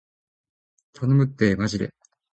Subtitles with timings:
[0.93, 1.93] 頼むってーまじで